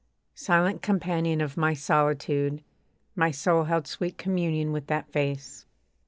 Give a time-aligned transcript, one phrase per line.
[0.33, 2.63] Silent companion of my solitude,
[3.15, 5.67] My soul held sweet communion with that face.